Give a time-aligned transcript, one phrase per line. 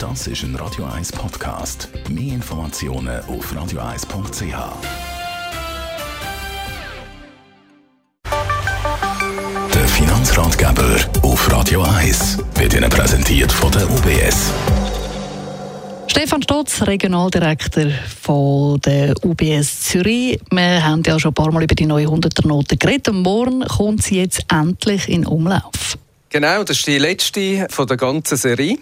[0.00, 1.90] Das ist ein Radio 1 Podcast.
[2.08, 4.56] Mehr Informationen auf radio1.ch.
[9.74, 14.50] Der Finanzratgeber auf Radio 1 wird Ihnen präsentiert von der UBS.
[16.06, 17.88] Stefan Stotz, Regionaldirektor
[18.22, 20.40] von der UBS Zürich.
[20.50, 23.10] Wir haben ja schon ein paar Mal über die neue 100er-Note geredet.
[23.10, 25.98] Und morgen kommt sie jetzt endlich in Umlauf.
[26.30, 28.78] Genau, das ist die letzte von der ganzen Serie.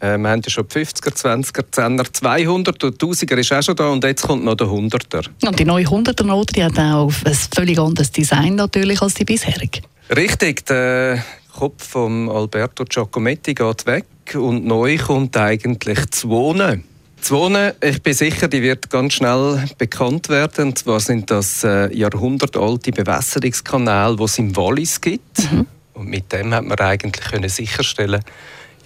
[0.00, 3.76] Äh, wir haben ja schon die 50er, 20er, 10er, 200 und 1000er ist auch schon
[3.76, 5.26] da und jetzt kommt noch der 100er.
[5.44, 9.80] Und die neue 100er-Note die hat auch ein völlig anderes Design natürlich als die bisherige.
[10.14, 16.84] Richtig, der Kopf von Alberto Giacometti geht weg und neu kommt eigentlich das Wohnen.
[17.18, 20.66] Das Wohnen, ich bin sicher, die wird ganz schnell bekannt werden.
[20.66, 25.50] Und zwar sind das äh, jahrhundertalte Bewässerungskanäle, die es im Wallis gibt.
[25.50, 25.66] Mhm.
[25.94, 28.22] Und mit dem hat man eigentlich können sicherstellen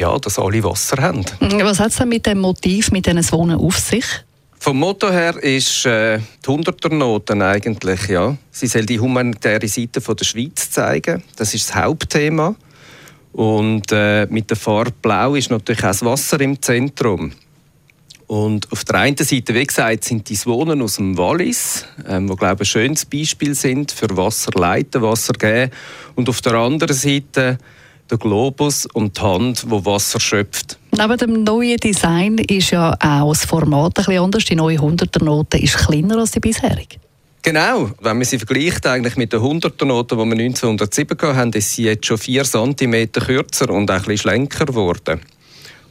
[0.01, 1.25] ja, dass alle Wasser haben.
[1.41, 4.05] Was hat es denn mit dem Motiv, mit diesem Wohnen auf sich?
[4.59, 8.37] Vom Motto her ist äh, die Hunderternoten eigentlich, ja.
[8.51, 11.23] Sie soll die humanitäre Seite von der Schweiz zeigen.
[11.37, 12.55] Das ist das Hauptthema.
[13.33, 17.33] Und äh, mit der Farbe Blau ist natürlich auch das Wasser im Zentrum.
[18.27, 22.37] Und auf der einen Seite, wie gesagt, sind die Wohnen aus dem Wallis, ähm, wo
[22.37, 25.73] glaube ich, ein schönes Beispiel sind für Wasser leiten, Wasser geben.
[26.15, 27.59] Und auf der anderen Seite
[28.11, 30.79] der Globus und die Hand, wo Wasser schöpft.
[30.93, 34.45] Neben dem neuen Design ist ja auch das Format ein bisschen anders.
[34.45, 36.97] Die neue 100er-Note ist kleiner als die bisherige.
[37.43, 41.85] Genau, wenn man sie vergleicht eigentlich mit der 100er-Note, die wir 1907 hatten, ist sie
[41.85, 45.21] jetzt schon 4 cm kürzer und auch ein bisschen schlanker geworden.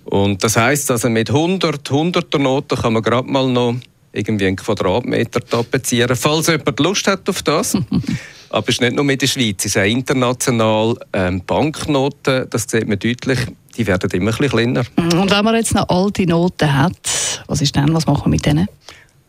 [0.05, 3.75] Und das heisst, also mit 100 100er-Noten kann man gerade mal noch
[4.11, 7.75] irgendwie einen Quadratmeter tapezieren, falls jemand Lust hat auf das.
[8.49, 10.95] Aber es ist nicht nur mit der Schweiz, es ist auch international.
[11.13, 13.39] Ähm, Banknoten, das sieht man deutlich,
[13.77, 14.83] die werden immer ein bisschen kleiner.
[14.97, 18.45] Und wenn man jetzt noch alte Noten hat, was ist dann, was machen wir mit
[18.45, 18.67] denen?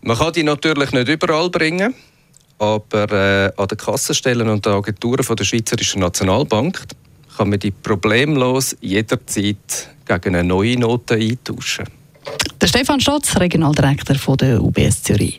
[0.02, 1.94] Man kann die natürlich nicht überall bringen,
[2.58, 6.82] aber äh, an den Kassenstellen und den Agenturen von der Schweizerischen Nationalbank
[7.36, 11.86] kann man die problemlos jederzeit gegen eine neue Note eintauschen.
[12.60, 15.38] Der Stefan Stotz, Regionaldirektor von der UBS Zürich.